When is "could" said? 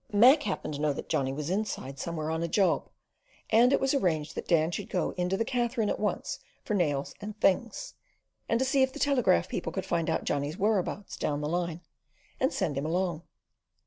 9.71-9.85